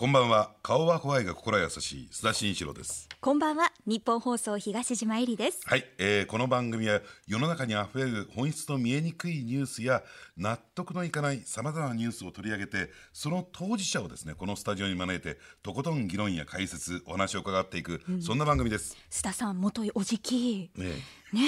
[0.00, 0.52] こんばんは。
[0.62, 2.08] 顔は怖いが心優しい。
[2.12, 3.08] 須田慎一郎です。
[3.20, 3.72] こんばんは。
[3.84, 5.60] 日本放送東島えりです。
[5.64, 10.04] はい、えー、この番組は世の中にあふれる本質の見えにくいニュースや
[10.36, 18.96] 納得のいかないさまざまなニュースを取り上げてその当事者をですねこのスタジオに招いてとことん議論や解説お話を伺っていく、うん、そんな番組です。
[19.10, 20.70] 須田さん元おじき。
[20.76, 20.90] ね
[21.32, 21.40] ね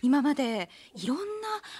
[0.00, 1.18] 今までいろん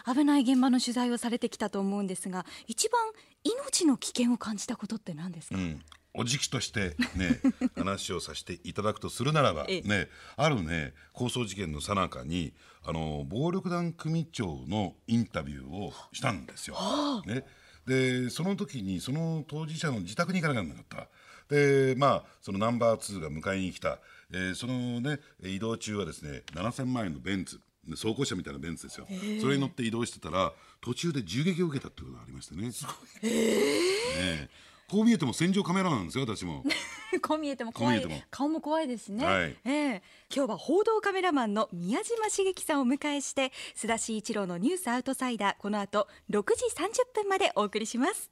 [0.07, 3.01] な危ない現場の取材をされてきたと思うんですが一番
[3.45, 5.81] 命の危険を感じたことって何ですか、うん
[6.19, 7.41] おじきとしてね
[7.79, 12.53] 話をさせていただくとするならばねあるね抗争事件の最中に
[12.85, 16.77] あの暴力団組長のインタビューをしたんですよ。
[17.25, 17.45] ね、
[17.87, 21.09] でその時にその当事者の自宅に行かなきゃなかった。
[21.49, 24.01] でまあそのナンバー2が迎えに来た、
[24.33, 27.61] えー、そのね移動中はですね7000万円のベンツ。
[27.91, 29.07] 走行車みたいなベンツですよ、
[29.41, 32.71] それに乗って移動してたら途中で銃撃を受けたってことがありましてね。
[32.71, 32.93] すご
[33.27, 33.31] い。
[33.31, 34.51] ね
[34.91, 36.65] こう見えても戦場カメラなんですよ私も。
[37.23, 38.25] こう見えても怖い。
[38.31, 40.03] 顔も怖いですね、はい、えー、
[40.35, 48.31] 今日は報道カメラマンの宮島茂樹さんを迎えして須田慎一郎のニュースアウトサイダーこの後6時30分までお送りします。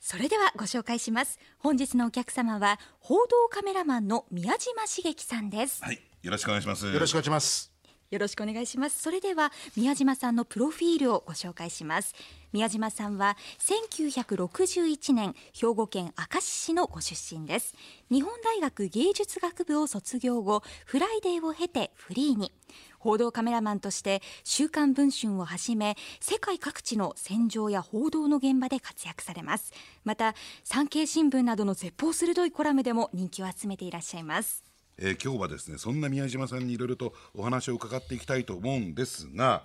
[0.00, 1.38] それではご紹介します。
[1.58, 5.82] 本日のお客様は報道カメラマンの宮島茂樹さんです。
[5.82, 6.00] はい。
[6.22, 6.86] よろしくお願いします。
[6.86, 7.79] よろしくお願いします
[8.10, 9.00] よろしくお願いします。
[9.00, 12.14] それでは宮島さんのプロフィールをご紹介します。
[12.52, 17.74] 宮島さんは1961年兵庫県明石市のご出身です。
[18.10, 22.52] 日本大学芸術学部を卒業後フライデーを経てフリーに。
[22.98, 29.72] 報道カメラマンとして週刊文春をはじめ世界各地の戦場や報道の現場で活躍されます。
[30.04, 34.69] また産経新聞などの舌鋒鋭いコラムでも人気を集めていらっしゃいます。
[35.00, 39.64] えー、今日はですねそんな宮島さんにいろいろとお話を伺っていきたいと思うんですが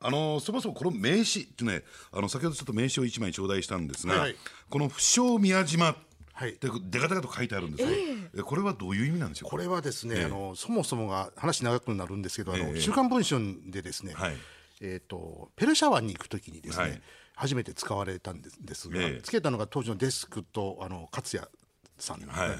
[0.00, 4.36] あのそもそもこの名刺ってねあの先ほどちょっと名刺を1枚頂戴したんですが、はい、
[4.70, 5.96] この不詳宮島
[6.36, 7.90] はい、ででかでかと書いてあるんです。
[7.90, 7.96] よ、
[8.34, 8.40] え。
[8.40, 14.36] ー、これはどういう意味なんでしょうこれはですね、えー、あのそもそもが話長くなるんですけど、あの週刊文春でですね、はい、
[14.82, 17.02] えーと、ペルシャ湾に行くときにですね、はい、
[17.36, 21.50] 初めて使われたんですが、えー、つけたのが当時のデスクとあの勝也
[21.98, 22.58] さん、はいはい、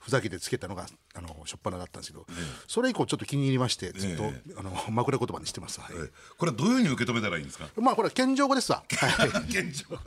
[0.00, 2.26] ふざけてつけたのがあの初っ端だったんですけど、
[2.66, 4.24] それ以降ちょっと気に入りましてずっと、
[4.58, 5.90] あの枕言葉にしてます、はい、
[6.38, 7.68] これはどういうふうに受け止めたらいいんですか？
[7.76, 8.82] まあこれは謙譲語ですわ。
[8.88, 9.98] 謙譲語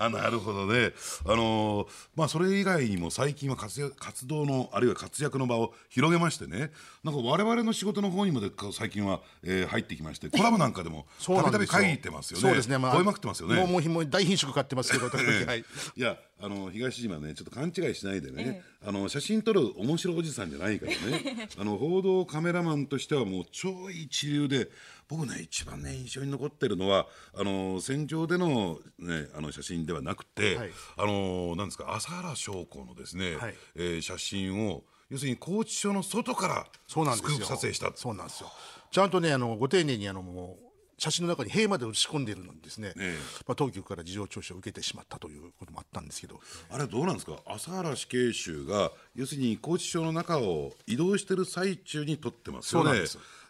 [0.00, 0.92] あなるほどね、
[1.26, 6.70] あのー、まあ、それ以外にも最近は活躍活動のあるいは活躍の場を広げましてね。
[7.02, 12.42] なんか我々の仕事の方にもで最近は、えー、入ってきましてコラボなんかでもたびたび書いてますよね。
[12.42, 13.56] そうですね、まあ、まくってますよね。
[13.56, 15.64] もうもう大品種買ってますけど、えー、
[15.98, 21.48] いやあの東島ねちょっと勘違いしないでね、えー、あの写真撮る面白おじさんじゃないからね。
[21.58, 24.70] あの報道カメラマンとしてはもう超一流で
[25.08, 37.90] 僕ね一番ね印象に残ってるのはあの戦場での,、ね、あの写真ではなくて、はい、あのなんですか朝原将校のですね、はい、えー、写真を要するに拘置所の外からスクープ撮影した。
[37.94, 38.52] そうなんですよ。
[38.90, 40.67] ちゃんとねあのご丁寧にあのもう
[40.98, 43.16] 写真の中に塀まで打ち込んでいるのにですね、え
[43.46, 46.40] まあ、当局から事情聴取を受けてしまったということもあったんですけど。
[46.70, 47.36] あれはどうなんですか？
[47.46, 53.00] 朝原死刑囚が要するに拘置所の中を移動している最中に撮ってますよね。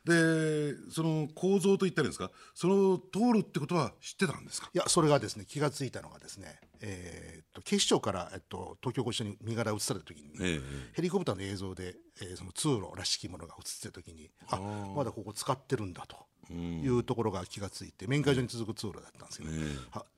[0.04, 2.30] でその構造といったらいいんですか？
[2.54, 4.70] その通るってことは知ってたんですか？
[4.72, 10.62] いやそれがですね気が付いたのがですね、えー、っと警視庁から、えっと、東京拘置所に身柄を移された時に、えー、
[10.94, 14.58] ヘリコプターの映像で、えー、その通路らしきものが映ってた時にあ
[14.96, 16.16] まだここ使ってるんだと。
[16.52, 19.50] いうところが気がついて面会所に続く通路だったんですけど、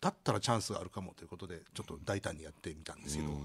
[0.01, 3.41] だったらチャンスがあるかもということでちょっと大胆にやってみたんですけど、はい、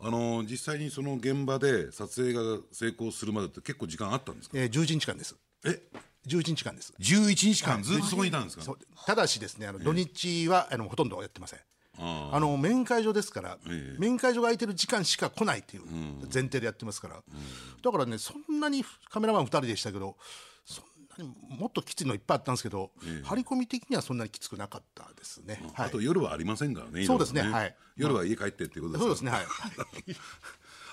[0.00, 5.36] あの実際にその現場で撮影が成功するまでって結構時間あったんですか、えー、11日間です。
[5.64, 5.80] え
[6.26, 6.92] ？11日間です。
[7.00, 7.82] 11日間？
[7.82, 8.64] ずっとそこにいたんですか、
[9.06, 11.60] ただしですねあの土日は、あのほとんどやってません。
[11.98, 15.84] あの面会所ですから、え面会所が空いてる時間しか来ないっていう
[16.32, 17.16] 前提でやってますから、
[17.82, 20.16] だからねそんなにカメラマン2人でしたけど
[21.22, 29.46] もっときついのいっぱいあったんですけど、え張り込み的にはそんなにきつくなかったですね、はい、あと夜はありませんからねそうですね、はい、夜は家帰ってっていうことですそうですねはい。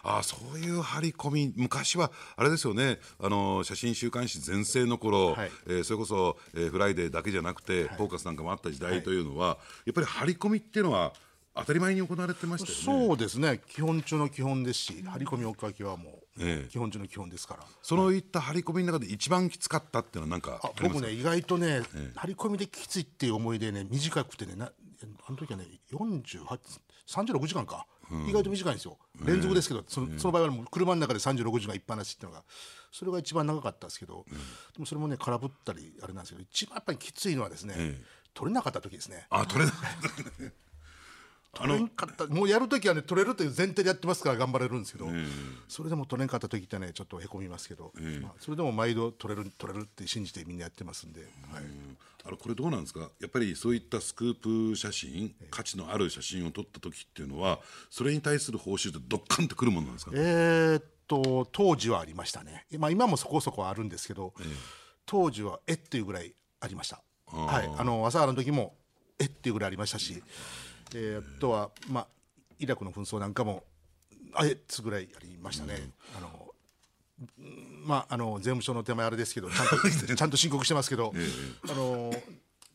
[0.03, 1.53] あそういう張り込み。
[1.55, 2.99] 昔はあれですよね。
[3.19, 11.13] あの写真週刊誌全盛の頃、はい、えー、それこそ、えー、フライデーだけじゃなくて、はい、フォーカスなんかもあった時代というのは、はい、やっぱり張り込みっていうのは
[11.59, 13.07] 当たり前に行われてましたよね。
[13.07, 13.61] そうですね。
[13.67, 17.65] 基本中の基本ですし、張り込み追っかけはもう、基本中の基本ですから。
[17.81, 21.81] そういった張り込みの中で一番きつかったっていうのはなんか僕ね意外とね、
[22.15, 26.59] 張り込みできついっていう思い出ね短くてねなあの時はね48
[27.07, 27.85] 36時間か。
[28.27, 32.43] 意外と短いんですよ、連続ですけど、そのその場合はもう車の中で36時間一般なしっていうのが、
[32.91, 34.25] それが一番長かったですけど、
[34.73, 38.01] でもそれもね、空振ったり、あれなんですけど、一番やっぱりきついのはですね、
[38.33, 39.27] 取れなかった時ですね。
[39.29, 40.43] あ取れなかった
[41.53, 42.27] 取れんかった。
[42.27, 45.07] もうやるときはね取れるという前提でやってますから頑張れるんですけど、
[45.67, 47.91] それでも取れんかった時ってねちょっとへこみますけど、
[48.21, 51.29] まあ、それでも毎度取れる取れるって信じてみんなやってますんで、はい、
[52.25, 53.09] あのこれどうなんですか？
[53.19, 57.59] やっぱりそういったスクープ写真価値のある写真を撮った時っていうのは
[57.89, 60.11] それに対する報酬ってどっかんってくるもんなんですか？
[60.13, 64.47] えー、っと当時はありましたね、まあ、今もそこそこあるんですけど、えー、
[65.07, 66.31] 当時はえっていうぐらい
[66.61, 67.01] ありました。
[67.25, 67.69] はい。
[67.77, 68.75] あの朝原の時も
[69.19, 70.21] えっていうぐらいありましたし、
[70.95, 72.07] えー、あとは、まあ、
[72.59, 73.63] イラクの紛争なんかも
[74.33, 75.91] あえつぐらいありましたね。
[76.17, 76.29] あの
[77.85, 79.75] まあ、あの税務署の手前あれですけどちゃんと
[80.15, 81.13] ちゃんと申告してますけど、
[81.69, 82.13] あの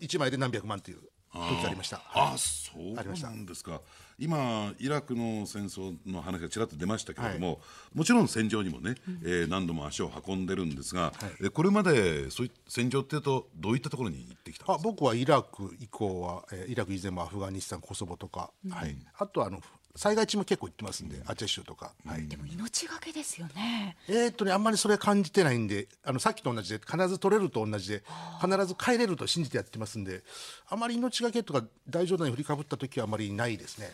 [0.00, 0.98] 1枚で何百万っていう
[1.34, 2.00] 時ありました。
[2.12, 3.80] あ、はい、そうなんですか。
[4.18, 19.60] 今イラクの戦争の話がちらっと出ましたけれども、はい、もちろん戦場にもね、うん、えー、何度も足を運んでるんですが、はい、これまでそうい戦場っていうとどういったところに行ってきたあ僕はイラク以降は、えー、イラク以前もアフガニスタンコソボとか、うん、はい、あとはあの
[19.96, 23.96] 災害地も結構行ってますんで、アチェ州とか、はい、でも命がけですよね。
[24.08, 28.02] えー、っとねあんまりそれ感じてないんであのさっきと同じで必ず取れると同じで
[28.42, 30.22] 必ず帰れると信じてやってますんで
[30.68, 33.92] あまり命がけとか大冗談に振りかぶった時はあまりないですね。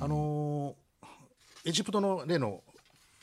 [0.00, 0.74] あの
[1.64, 2.62] エジプトの例の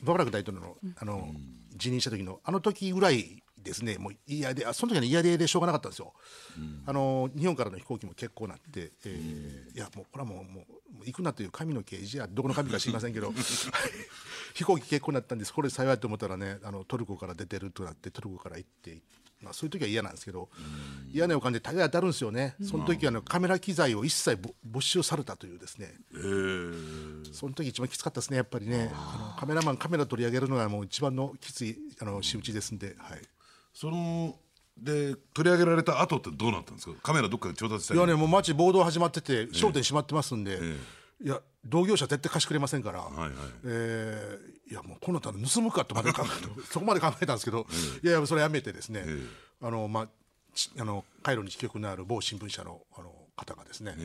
[0.03, 1.33] ババラク大統領のあの
[1.75, 3.97] 辞任した時のあの時ぐらいですね。
[3.97, 6.13] もう嫌でその時は、ね、嫌ででしょうがなかったんですよ、
[6.57, 10.65] うん、あの日本からの飛行機も結構なって、えー、うん、いやもうこれはもうもう
[11.05, 13.33] 行くなという神の啓示やどこの神か知りませんけど
[14.53, 15.53] 飛行機結構なったんです。
[15.53, 19.01] これ幸いと思ったらねあのトルコから出てるとなってトルコから行って
[19.41, 26.17] まあ、そういう時は嫌なんですけど、うん、嫌な予感で大概当たるんですよね、その時は、ね、カメラ機材を一切没収されたというですね、え。
[26.17, 28.89] ー、その時一番きつかったですねやっぱりね。
[28.93, 33.21] あのカメラマンカメラ取り上げるのがもう一番のきついあの仕打ちですんで、はい、
[33.73, 34.39] その
[34.79, 36.93] で取り上げられた後ってどうなったんですか？
[37.01, 40.77] カメラどっかで調達したいやねもう街暴動始まってて商店閉まってますんで、え
[41.23, 43.31] え、いや同業者絶対貸してくれませんから、はいはい、
[43.65, 46.27] えー、いやもうこのため盗むかとまで考え
[46.71, 47.65] そこまで考えたんですけど、
[48.03, 49.05] え、いやいやそれやめてですね、
[49.61, 50.07] あのまあ
[50.79, 53.95] あのカイロに支局のある某新聞社のあの方がですね、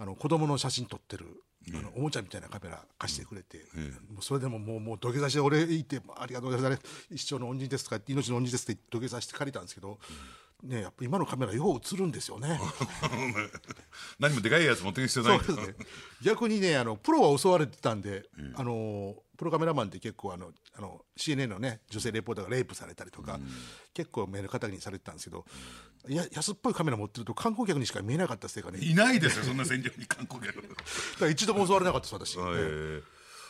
[0.00, 1.26] あの子供の写真撮ってる
[1.74, 3.58] あのおもちゃみたいなカメラ貸してくれて、
[4.10, 6.82] もうそれでももうもう土下座して俺行ってありがとうございます。
[7.10, 9.98] 一生の恩人ですとか命の恩人ですって土下座して借りたんですけど、
[10.62, 12.58] ね、やっぱ今のカメラよう映るんですよね。
[14.18, 15.38] 何もでかいやつ持ってく必要ない。
[15.38, 15.44] ね、
[16.22, 23.48] 逆にねあのプロは襲われてたんで、うん、あのプロカメラマンって結構あのあの CNN のね女性レポーターがレイプされたりとか、うん、
[23.94, 25.46] 結構目の敵にされてたんですけど、
[26.06, 28.80] うん、や安っぽいカメラ持ってると観光客にしか見えなかったせいかね。
[28.82, 30.60] いないですよそんな戦場に観光客。
[30.60, 30.74] だか
[31.24, 33.02] ら一度も襲われなかったです私、えー、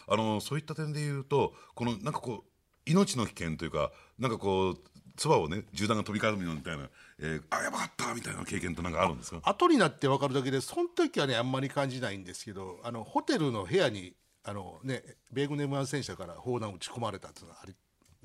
[0.07, 2.51] あのそういった点で言うとこのなんかこう
[2.89, 4.79] 命の危険というかなんかこう
[5.19, 6.89] そばをね銃弾が飛び交うみたいな、
[7.19, 9.41] えー、あやばかったみたいな経験ってなんかあるんですか？
[9.43, 14.15] 後になって分かるだけでその時はねあんまり感じないんですけどあのホテルの部屋に
[14.45, 15.03] あの、ね、
[15.33, 17.75] 米軍の M1 戦車から砲弾撃ち込まれたっていうのがあり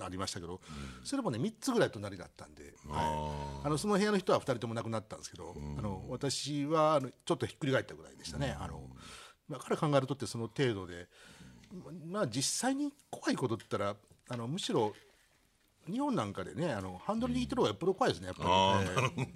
[0.02, 8.56] ありましたけど、うん、それもね3つぐらい隣だったんで、はい、あのその部屋の人は2人とも亡くなったんですけど、うん、あの私はあのちょっとひっくり返ったぐらいでしたね。
[8.58, 8.82] うん、あの
[9.50, 11.08] だから考えるとってその程度で、
[12.08, 13.96] まあ、実際に怖いことって言ったら
[14.30, 14.94] あのむしろ
[15.92, 18.84] 日本なんかでねあのハンドル握ってる方がよっぽど怖いですねやっぱ
[19.16, 19.30] り、ね、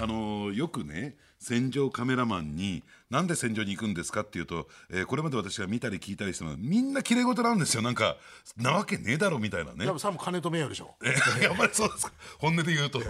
[0.00, 7.82] あのよくね戦場カメラマンになんで戦場に行くんですかっていうと、えー、これまで私が見たり聞いたりしてもみんなきれい事なんですよ。
[7.82, 8.16] なんか
[8.56, 9.84] なわけねえだろみたいなね。
[9.84, 10.96] やっぱさも金と名誉でしょ。
[11.04, 12.12] えやっぱりそうですか。
[12.38, 13.00] 本音で言うと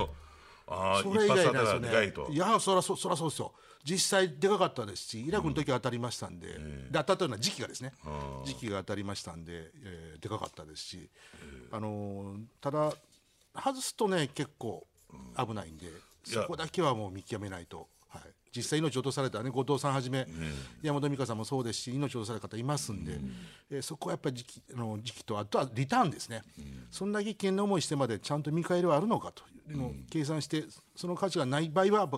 [0.66, 2.34] ああそれ以外なんですよね。
[2.34, 3.52] いやそりゃそそりゃそうですよ。
[3.84, 6.48] 実際でかかったですしイラクの時は当たりましたんで。
[6.48, 7.92] うん、で当たったような時期がですね。
[8.44, 11.10] 時期が当たりましたんで、えー、でかかったですし、
[11.70, 12.92] あのー、ただ
[13.54, 14.86] 外すとね結構
[15.36, 15.86] 危ないんで、
[16.24, 17.88] そこだけはもう見極めないと。
[18.54, 20.26] はい実際命を落とされた、ね、後藤さんはじめ、うん、
[20.82, 23.32] 山本美香さんもそうですし命を落とされた方いますんで、うん、
[23.70, 32.08] えー、そこはやっぱり時期あの時期とあとはリターンですね、うん、そんな危険な思いしてまでちゃんと見返りはあるのかというのを計算してその価値がない場合は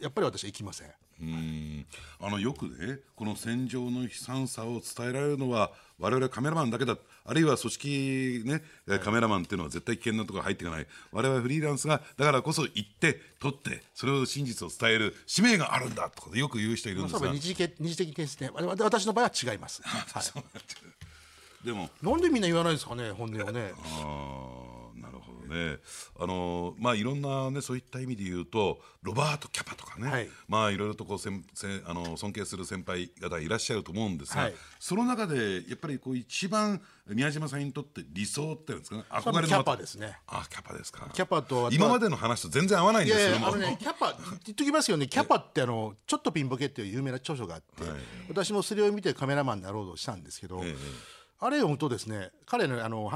[0.00, 0.88] やっぱり私は行きません。
[1.30, 1.86] うん。
[2.20, 6.96] あのよくねこの戦場の悲惨さを伝えられるのは我々カメラマンだけだ。
[7.26, 10.86] あるいは組織ね、はい、カメラマンっていうのは絶対危険なところ入っていかない。
[11.12, 17.30] 我々フリーランスがだからこそ行って撮ってそれを真実を伝える使命があるんだとよく言う人いるんですが。
[17.30, 18.50] 二次的二次的ですね。
[18.52, 23.72] 私の場合は違います、 はい、でもなんでみんな言わないですかね本音はね。
[23.76, 24.63] あ
[25.48, 25.78] ね、
[26.18, 39.04] あのまあいろんなねそういった意味で言うとロバート・キャパとかね、はい、まあいろいろとこうせんせんあの尊敬する先輩方いらっしゃると思うんですが、はい、その中でやっぱりこう一番宮島さんにとって理想っていうんですかね？
[39.10, 40.18] 憧れのキャパですね。
[40.26, 41.08] あキャパですか。
[41.12, 45.06] キャパと今までの話と全然合わないんですよあのねキャパ言っときますよね。
[45.06, 47.92] キャパってあのちょっとピンボケっていう有名な著書があって、はい、
[48.28, 50.74] 私もそれを見てカメラマンになろうとしたんですけど、ええ、
[51.40, 52.30] あれを読むとですね。
[52.46, 53.12] 彼のあの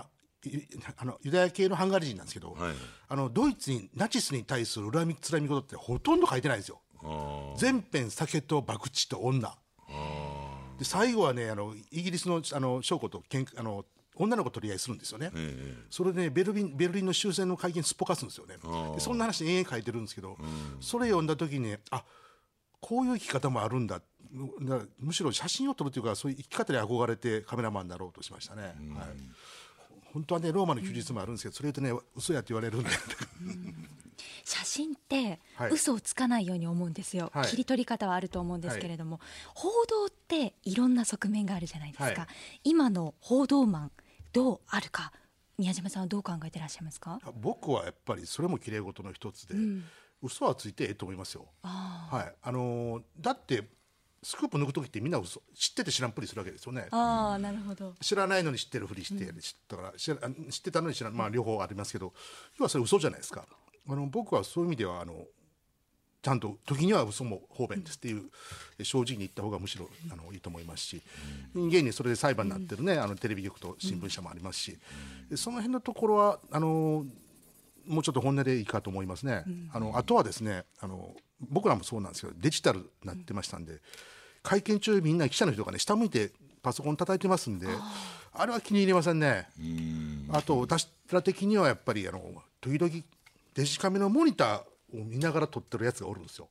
[0.97, 2.75] あのユダヤ系のハンガリー人なんですけど、はい、
[3.09, 6.81] あのドイツにナチスに対する恨みつらみ事ってほとんど書いてないんですよ。
[7.57, 9.57] 全編酒と博打と女。
[10.79, 18.57] で最後はねあのイギリスのあの将校とけんあの女の子取り合いするんですよね、ええ、それでベルリンベルリンの終戦の会見すっぽかすんですよね。
[18.95, 20.37] でそんな話延々書いてるんですけど、
[20.81, 22.05] それ読んだ時にあ
[22.81, 24.01] こういう生き方もあるんだ。
[24.99, 28.63] むしろ写真を撮るというかそういう生き方に憧れてカメラマンになろうとしましたね。
[28.63, 28.75] はい
[30.13, 32.91] 本当はねローマの休日もあるんですけど、それ言うとね嘘やって言われるんで、
[34.45, 35.39] 写真って
[35.71, 43.91] 嘘をつかないように思うんですよ、はい、切り取り方はあると思うんですけれども、はい、報道っていろんな側面があるじゃないですか、はい、今の報道マン
[44.33, 45.13] どうあるか。
[45.59, 47.19] 宮島さんはどう考えてらっしゃいますか？
[47.41, 49.85] 僕はやっぱりそれも綺麗事の一つで、うん、
[50.23, 51.47] 嘘はついてええと思いますよ。
[51.63, 52.35] はい。
[52.41, 53.65] あのー、だって
[54.23, 55.43] スクープ抜く時ってみんな嘘。
[55.55, 56.89] 知ってて知らんぷりするわけですよね。
[56.91, 57.95] ああなるほど。
[58.01, 61.15] 知らないのに知ってるふりして、うん、知ったから知知ってたのに知らん。
[61.15, 62.13] まあ両方ありますけど。
[62.59, 63.47] 要はそれ嘘じゃないですか。
[63.89, 65.25] あの僕はそういう意味ではあの
[66.21, 68.17] ちゃんと時には嘘も方便ですっていう、
[68.79, 71.03] うん、正直に言った方がむしろあのいいと思いますし、
[71.55, 74.79] うん、現にそれで裁判になってるね、あのテレビ局と新聞社もありますし、
[75.37, 77.07] その辺のところはあの
[77.89, 79.45] もうちょっと本音でいいかと思いますね。
[79.73, 83.81] あのあとはですねあの僕らもそうなんですけどデジタルになってましたんで、
[84.43, 86.31] 会見中みんな記者の人がね下向いて
[86.63, 87.67] パソコン叩いてますんで
[88.33, 89.49] あれは気に入りませんね。
[90.31, 92.21] あと私ら的にはやっぱりあの
[92.61, 92.93] 時々
[93.55, 96.49] デジカメのモニターを見ながら撮ってるやつがおるんですよ。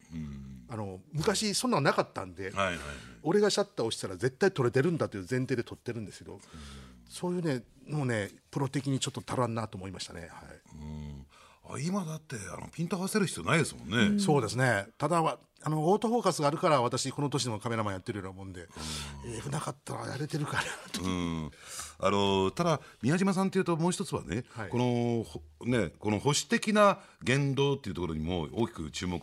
[0.70, 2.78] あの昔そんなのなかったんで、はいはい、
[3.24, 6.40] 俺がシャッターを押したら絶対撮れてるんだという前提で撮ってるんですけど
[7.10, 10.22] そういうねのねプロ的にちょっと足らんなと思いましたね。
[10.22, 10.30] はい。
[10.30, 10.77] あ
[11.80, 14.88] 今だってあのピント合わせる必要ないですもんね、うん、そうですね。
[14.98, 18.68] ただはあのオートフォーカスがあるから私この年でもカメラマンやってるようなもんで、うん、
[19.34, 20.62] えー、なかったらやれてるかな
[20.94, 21.52] と、うん、
[22.00, 25.26] あのただ宮島さんというともう一つはね、はい、この
[25.70, 29.20] ねこの保守的な言動っていうところにも大きく注目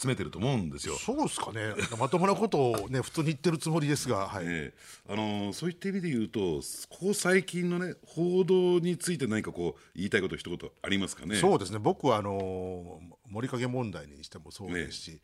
[0.00, 0.94] 集めてると思うんですよ。
[0.94, 1.74] そうですかね。
[1.98, 4.46] まともなことをね普通に言ってるつもりですが、はい。
[4.46, 4.72] ね、
[5.10, 6.40] あのそういった意味で言うと
[6.88, 11.36] ここ最近のね報道について何かこう言いたいこと一言ありますかね？
[11.36, 11.78] そうですね。
[11.78, 15.18] 僕はあの森影問題にしてもそうですし、ね、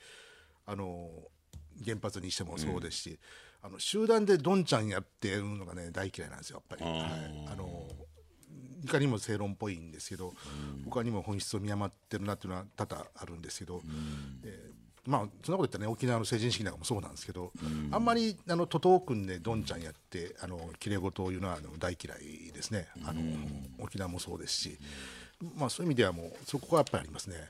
[0.68, 1.10] あの
[1.84, 3.18] 原発にしてもそうですし、うん
[3.62, 6.90] あの集団でどんちゃんやってるのがね大嫌いなんですよやっぱり。
[6.90, 7.88] はい、あの
[8.84, 10.30] いかにも正論っぽいんですけど、う
[10.80, 13.82] ん、他にも本質を見余ってるなっていうのは多々あるんですけど、うん、
[14.44, 23.20] えー、まあそんなこと言ったらね沖縄の成人式なんかもそうなんですけど、うん、あんまりあの徒党組んでどんちゃんやってあのきれい事を言うのはあの大嫌いですね、あの
[23.80, 24.78] 沖縄もそうですし、
[25.56, 27.36] まあそういう意味ではもうそこはやっぱりありますね。
[27.36, 27.46] はい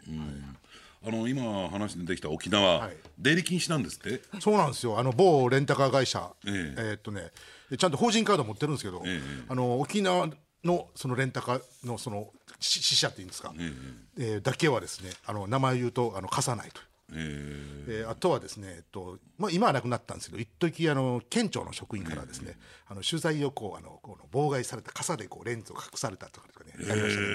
[1.07, 4.21] あの今話に出てきた沖縄、はい、出入り禁止なんですって？
[4.41, 4.99] そうなんですよ。
[4.99, 7.31] あの某レンタカー会社、えー、えー、っとね
[7.79, 10.29] ちゃんと法人カード持ってるんですけど、えー、あの沖縄
[10.65, 13.75] のそのレンタカーのその支社っていうんですか、えー、
[14.19, 27.27] えー、だけはですねあの名前を言うとあの貸さないとえー、あとはですね、えっとまあ、今はなくなったんですけど一時あの県庁の職員からですね、あの取材をこうあのこの妨害された傘でこうレンズを隠されたとかねやりましたね、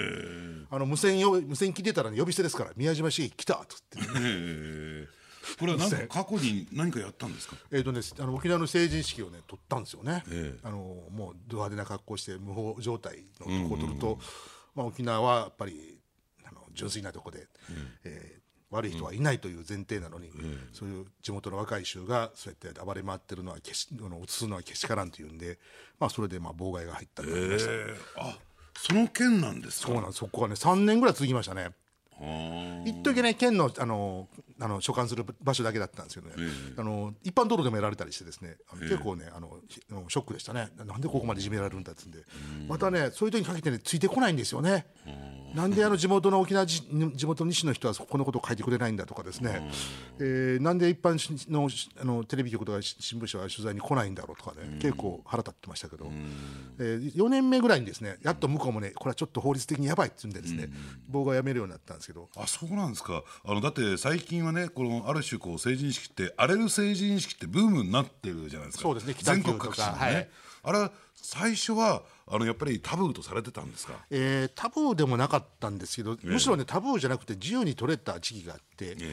[0.70, 5.06] あの無線よ無線聞いてたら、ね、呼び捨てですから宮島市来たとって、ね、
[5.58, 7.56] これは何か 過去に何かやったんですか？
[7.70, 10.22] えっ、とね、あの沖縄の成人式をね取ったんですよね。
[10.28, 10.78] えー、あの
[11.10, 14.18] もうド派手な格好して無法状態のとこを取ると、
[14.74, 15.98] まあ沖縄はやっぱり
[16.44, 18.43] あの純粋なとこで、うん、えー、
[18.74, 25.58] 悪い人はいないという前提なのに、うん、そういう地元の若い衆がそうやって暴れ回ってるのはけしあの映すのはけしからんというんで、
[26.00, 28.38] まあ、それでまあ妨害が入ったと思いました、えー、あ
[28.76, 31.70] その件なんですそうなんそこはね3年ぐらい続きましたね
[32.84, 34.28] 一時ね県のあの
[34.60, 38.56] あの所管する場所だけだったんですけどね、えー、あの一般道路でもやられたりしてですね。
[38.70, 39.60] あの、結構ねあの
[40.08, 40.68] ショックでしたね。
[40.84, 42.18] なんでここまでいじめられるんだっつんで、
[42.68, 44.86] またねそういう時にかけてねついてこないんですよね。
[45.54, 46.82] なんであの地元の沖縄地
[47.26, 49.70] 元西の人はこのことを書いてくれないんだとかですね、
[50.18, 51.16] えー、なんで一般
[51.50, 56.06] のあのテレビ局とか新聞社は取材に来ないんだろうとかね、結構腹立ってましたけど、
[56.80, 60.68] えー、4年目ぐらいにですねやっと向こうもねこれはちょっと法律的にやばいって言うんでですね、
[61.10, 62.28] 妨害やめるようになったんですけど。
[62.36, 63.22] あそうなんですか。
[63.44, 68.82] あのだって最近はねこのある種こう成人式って荒れる成人式ってブームになってるじゃないですか。
[68.82, 69.14] そうですね。
[69.18, 70.28] 全国各地のね、はい、
[70.62, 79.04] あれ最初はあのやっぱりタブーとされてたんですか、えー、タブーでもなかったんですけど、むしろねタブーじゃなくて自由に取れた時期があって、で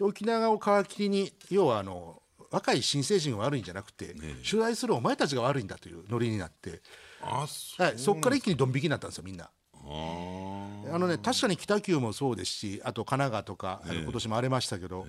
[0.00, 4.14] 沖縄を皮切りに要はあの若い新成人が悪いんじゃなくて、
[4.48, 6.82] 取材するお前たちが悪いんだというノリになって、
[7.22, 9.50] あそ,、はい、そこから一気にドン引きになったんですよみんな。
[9.74, 10.65] あ
[10.98, 15.06] のね確かに北九もそうですしあと神奈川とか、えー、今年も荒れましたけど、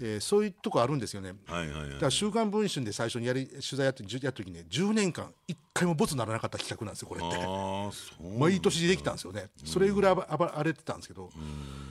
[0.00, 8.38] えー、えー、そういうとこあるんですよね、はいはいはい、だから「週刊文春」で最初にやり取材やってやった時にね10年間1回もボツならなかった企画なんですよこれって。
[8.38, 9.50] 毎年できたんですよね。
[9.64, 11.30] それぐらい荒れてたんですけど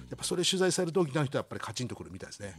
[0.10, 2.56] やっぱそれ取材されると沖縄の人はやっぱりカチンとくるみたいですね。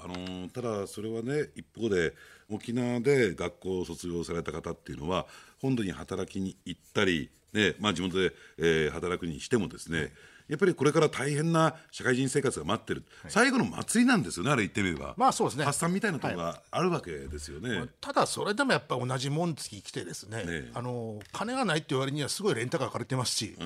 [0.00, 2.14] あのー、ただそれはね一方で
[2.48, 5.26] 沖縄で学校を卒業された方っていうのは
[5.60, 10.10] 本土に働きに行ったりねまあ、地元で、えー、働くにしてもですね、はい、
[10.48, 23.56] やっぱりこれから大変な社会人生活が待ってる、はい、最後の祭りなんですよねあれ言ってみれば、まあそうですね、発散みたいなところがあるわけですよね、はい、ただそれでもやっぱり同じ紋付き来てですね、ね、あの金がないって言われにはすごいレンタカー借りてますし、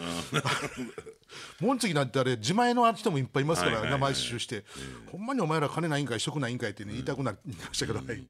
[1.61, 4.65] 紋付きなんてあれ自前の人もいっぱいいますから、名前刺繍して、
[5.11, 8.27] ほんまにお前ら金ないんかい職ないんかいって、ね、言いたくなりましたけど、はい、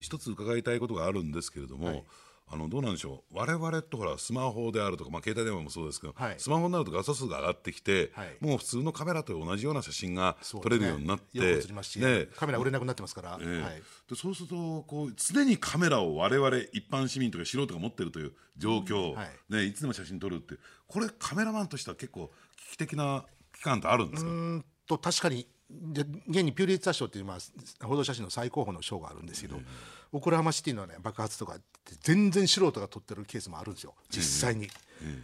[0.00, 2.04] 一つ伺いたいことがあるんですけれども、
[2.46, 3.38] あのどうなんでしょう。
[3.38, 19.16] 我々とほらスマホであるとか、まあ、携帯電話もそうですけど、はい、スマホになると画素数が上がってきて、はい、もう普通のカメラと同じような写真が撮れるようになって、ねね、カメラ売れなくなってますから、えーはい、でそうするとこう常にカメラを我々一般市民とか素人が持ってるという状況、うん。
[19.16, 19.52] はい。
[19.52, 20.54] ね、いつでも写真撮るって
[20.86, 23.24] これカメラマンとしては結構危機的な
[23.56, 24.30] 期間ってあるんですか？
[24.30, 29.60] うんと確かにで現にピューリッツァ賞っていう、まあ、報道写真の最高峰の賞があるんですけど、
[30.12, 34.68] オクラハマシティの、ね、爆発とかって全然素人が撮ってるケースもあるんですよ実際に、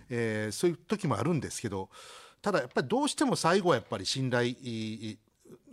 [0.09, 1.89] えー、そういう時もあるんですけど
[2.43, 4.55] ただやっぱりどうしても最後はやっぱり信頼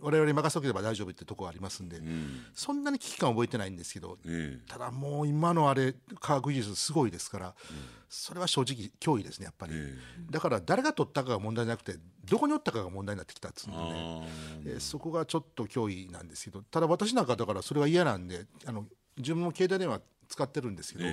[0.00, 4.18] 我々に任せとければ大丈夫ってところありますんで、うん、そんなに危機感覚えてないんですけど、
[4.68, 7.54] ただもう今のあれ科学技術すごいですから、うん、
[8.08, 9.72] それは正直脅威ですねやっぱり、
[10.30, 14.28] だから誰が取ったかが問題じゃなくてどこにおったかが問題になってきたっつうんでね、
[14.66, 18.84] えー、そこがちょっと脅威なんですけどただ私なんかだからそれは嫌なんであの
[19.16, 21.04] 自分も携帯電話使ってるんですけど、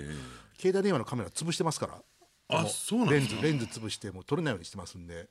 [0.58, 2.01] 携帯電話のカメラ潰してますから。
[2.47, 5.27] あそうレンズレンズ潰してもう撮れないようにしてますんで。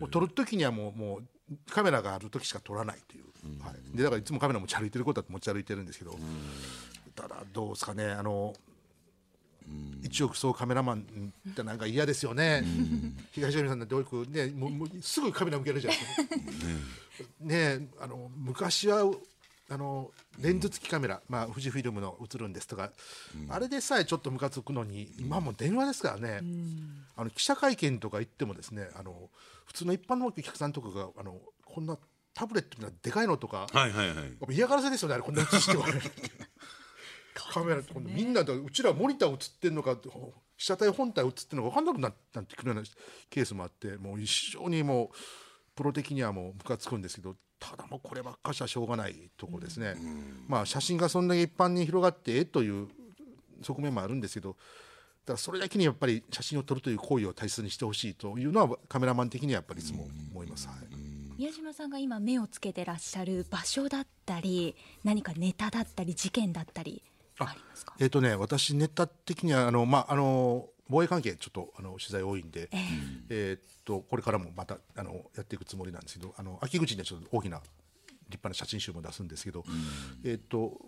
[0.00, 1.24] もう撮る時にはもうもう
[1.70, 3.24] カメラがある時しか撮らないという、
[3.62, 6.18] はい、でだからいつもカメラ持ち歩いてることは持ち歩いてるんですけど。
[7.14, 8.54] ただどうですかねあの
[10.02, 12.62] 一億総カメラマンってなんか嫌ですよね、
[13.32, 19.10] 東山さんなんてよくねもうもうすぐカメラ向けるじゃないですかねあの昔は
[19.70, 22.90] あのレンズ付きカメラ、まあ、富士フィルムの映るんですとか、
[23.34, 26.78] うん、あれでさえちょっとムカつくのに今も電話ですからね、うん、
[27.16, 29.30] あの記者会見とか行ってもですねあの
[29.64, 31.96] 普通の一般のお客さんとかがあのこんな
[32.34, 34.14] タブレットがでかいのとか、はいはいは
[34.50, 35.86] い、嫌がらせですよねあれこんな映しては
[37.52, 39.96] カメラとみんなでうちらモニター映ってんのか
[40.56, 42.82] 被写体本体映ってるのか分かんなくなってくるような
[43.30, 45.16] ケースもあってもう一生にもう
[45.74, 52.88] プロ的にはもうムカつくんですけどただもうこればっかしはしょうがないとこですね、うん、まあ写真がそんなに一般に広がってえという
[53.62, 60.76] 側面もあるんですけどだからそれだけにやっぱり写真を撮るという行為を大切にしてほしいというのはカメラマン的にはやっぱりいつも思います、はい、
[61.38, 67.02] 宮島さんが今目をつけてらっしゃる場所だったり何かネタだったり事件だったり
[67.38, 67.94] ありますか？
[67.98, 72.80] えっ、ー、とね私ネタ的にはあのまああの防衛関係ちょっとあの取材多いんで、えー、
[73.30, 77.68] えー、っとこれからもまたあのやっていくつもりなんですけどあの秋口にはちょっと大きな立
[78.30, 80.78] 派な写真集も出すんですけど、うん、えー、っと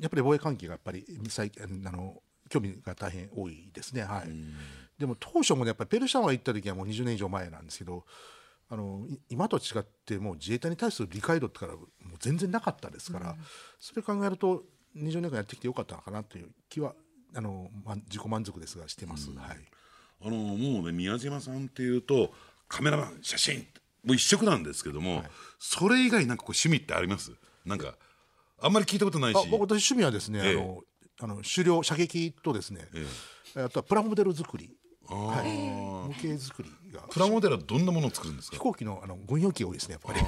[0.00, 1.50] やっぱり防衛関係がやっぱり最
[1.86, 4.02] あの興味が大変多いですね。
[4.02, 4.54] はい、うん、
[4.98, 8.04] でも当初もねやっぱりペルシャワン行った時はもう20年以上前なんですけど
[8.68, 11.86] あの今と違ってもう自衛隊に対する理解度ってからもう
[12.18, 13.36] 全然なかったですから、うん、
[13.78, 14.64] それ考えると
[14.96, 16.94] 20年間やってきてよかったのかなという気は
[17.36, 19.56] あの、ま、自己満足ですがしてます、うん、はい、
[20.24, 22.32] あのもうね宮島さんっていうと
[22.66, 23.66] カメラマン写真
[24.04, 27.32] もう一色なんですけども、はい、それ以外なんかこう趣味ってあります？
[27.64, 27.94] なんか
[28.60, 29.48] あんまり聞いたことないし。
[29.50, 30.80] 僕私趣味はですね、ええ、あの
[31.20, 32.88] あの狩猟射撃とですね、
[33.56, 34.74] え、あとはプラモデル作り
[35.14, 37.02] はい、模型作りが。
[37.10, 38.56] プラモデルはどんなものを作るんですか？
[38.56, 40.24] 飛行機のあの軍用機多いですねやっぱり。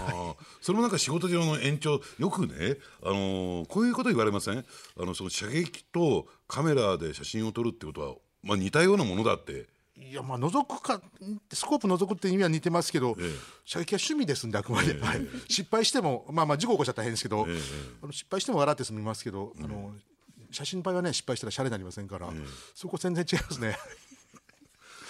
[0.61, 4.59] それもなんか仕事上の延長よくね、あのー、こういうこと言われません？
[4.59, 4.65] あ
[5.05, 9.67] のその射撃とカメラで写真を撮るってことは、まあ、似たようなものだって。
[10.01, 11.03] いやまあ覗くか
[11.53, 13.31] スコープ覗くって意味は似てますけど、ええ、
[13.65, 17.49] 射撃は趣味ですんであくまで、えはい、失敗してもまあまあ事故起こしちゃったら変ですけど、
[18.03, 19.91] あの失敗しても笑って済みますけど、あの
[20.53, 22.29] 写真の場合はね失敗したらシャレになりませんから、
[22.77, 23.77] そこ全然違いますね。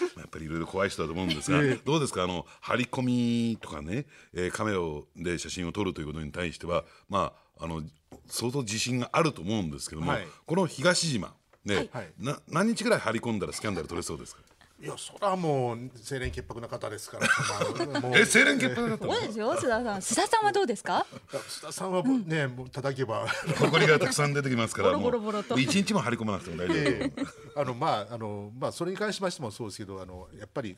[0.17, 2.23] やっぱりいろいろ怖い人だと思うんですが、えー、どうですか？
[2.25, 4.79] あの張り込みとかね、えー、カメラ
[5.17, 7.83] で写真を撮るということに対してはまああの
[8.27, 11.35] 相当自信があると思うんですけども、はい、この東島
[11.65, 14.43] ね、はい、な何日ぐらい張り込んだらスキャンダル取れそうですか？
[14.81, 17.27] いやそれはもう清廉潔白な方ですから。
[18.17, 19.53] え清廉潔白だったそうですよ。
[19.55, 19.85] 須田さん。
[19.97, 21.05] 須田さんはどうですか？
[21.31, 23.27] 須田さんはね、うん、もう叩けば。
[23.27, 25.59] 誇りがたくさん出てきますから ボロボロと。
[25.59, 30.77] 一日も張り込まなくても大丈夫、えー、あのまああのまあそれに関しましてもそうですけどあのやっぱり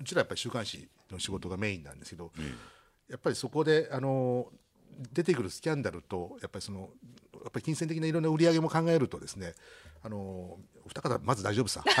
[0.00, 2.44] うちらやっぱり週刊誌の仕事がメインなんですけど、うん、
[3.08, 4.46] やっぱりそこであの
[5.12, 6.90] 出てくるスキャンダルとやっぱりその
[7.44, 9.54] やっぱり金銭的ないろんな売り上げも考えるとですね
[10.02, 11.82] あのお二方まず大丈夫さ。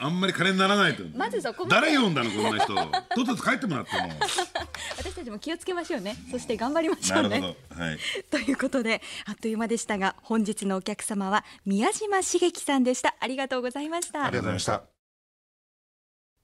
[0.00, 1.04] あんまり金にならないと。
[1.16, 2.74] まずそこ誰読んだのこんな人。
[2.74, 4.08] とっとと帰ってもらっても。
[4.96, 6.16] 私たちも気をつけましょうね。
[6.30, 7.56] そして頑張りましょうね。
[7.70, 7.98] はい。
[8.30, 13.14] ということであっという間でしたが本日のお客様は宮島茂樹さんでした。
[13.20, 14.24] ありがとうございました。
[14.24, 14.82] ありがとうございました。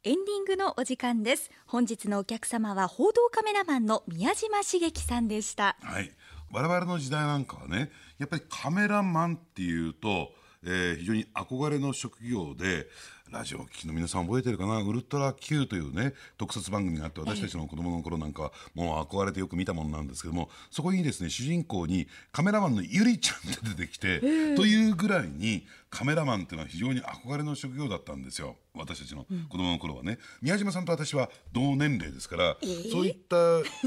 [0.05, 1.51] エンディングのお時間です。
[1.67, 5.77] 本日のお客様は報道カメラマンの宮島茂樹さんでした。
[5.83, 6.11] はい。
[6.51, 10.33] 我々の時代なんかはね、やっぱりカメラマンっていうと。
[10.65, 12.89] えー、非常に憧れの職業で
[13.31, 14.81] ラジオ機の皆さん覚えてるかな？
[14.81, 24.19] ウルトラ Q というね特撮番組があって私たちの子供の頃なんかもう憧れてよく見たものなんですけどもそこにですね主人公にカメラマンのゆりちゃんが出てきて
[24.57, 28.57] というぐらいにカメラマンっていうのは非常に憧れの職業だったんですよ。
[28.75, 33.37] 私たちの子供の頃はね、うん、宮島さんと私は同年齢ですから、えー、そういった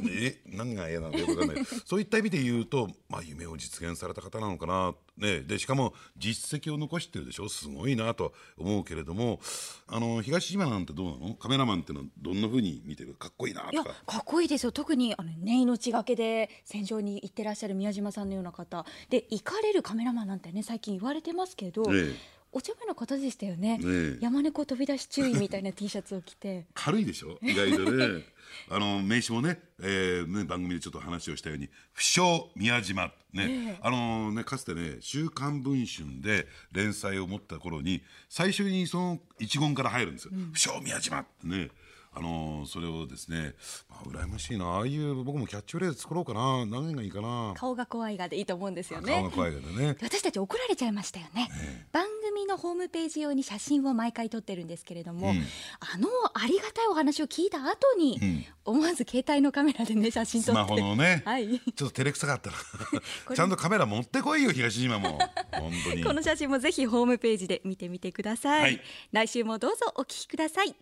[0.10, 1.66] え何が嫌なのかよくわかんない。
[1.86, 7.48] そういった意味で言うと、まあ、夢を実現された方なのかな、ね、でしかも実績を残してるでしょ。
[7.48, 9.40] すごいなと思うけれども
[9.88, 11.36] あの東島なんてどうなの？
[11.36, 13.14] カメラマンってのはどんなふうに見てる？
[13.14, 13.94] かっこいいなとか。
[14.06, 14.74] かっこいいですよ。
[14.74, 18.86] 特にあの、ね、命がけで戦場に行ってらっしゃる宮島さんのような方。
[19.10, 22.32] で行かれるカメラマンなんてね最近言われてますけど、ええ。
[22.54, 26.66] お茶目な方でしたよね、ね、山猫飛び出し注意みたいな T シャツを着て。
[26.74, 27.40] 軽いでしょ？
[27.42, 28.26] 意外とね。
[28.70, 41.70] あの名刺もね,、えー、ね番組でちょっと話をしたように「不詳宮島」ね、えー、あのねかつてね「週刊文春」で連載を持った頃に最初にその一言から入るんですよ「うん、不詳宮島」ってね
[42.13, 43.54] あのそれをですね、
[43.89, 44.65] まあ、羨ましいな。
[44.65, 46.65] ああいう僕もキャッチフレーズ作ろうかな。
[46.65, 47.54] 何がいいかな。
[47.56, 49.13] 顔が怖いがでいいと思うんですよね。
[49.13, 49.95] 顔が怖いがでね。
[50.04, 55.38] 私たち怒られちゃいましたよね、ね、番組のホームページ用に写真を毎回撮ってるんですけれども、うん、
[55.80, 60.62] あのありがたいお話を聞いた後に、うん、思わず携帯のカメラでね写真撮って。
[60.62, 62.58] スマホのね、 はい、ちょっと照れくさかったら。
[63.36, 65.17] ちゃんとカメラ持ってこいよ東島も。
[65.54, 66.04] 本当に。
[66.04, 68.82] この写真もぜひホームページで見てみてください、はい、
[69.13, 70.76] 来週もどうぞお聞きください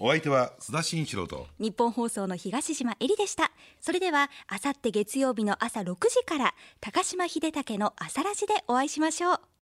[0.00, 3.52] お相手は須田慎一郎と日本放送の東島えりでした。
[3.80, 9.40] それではあさって月曜日の朝6時から高島秀武の朝ラジでお会いしましょう。